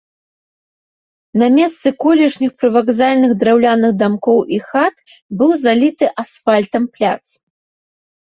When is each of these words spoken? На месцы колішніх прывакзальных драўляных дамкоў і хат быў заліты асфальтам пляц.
На 1.41 1.47
месцы 1.57 1.91
колішніх 2.05 2.51
прывакзальных 2.61 3.31
драўляных 3.43 3.93
дамкоў 4.01 4.39
і 4.57 4.59
хат 4.71 4.95
быў 5.43 5.51
заліты 5.67 6.05
асфальтам 6.25 6.83
пляц. 6.97 7.25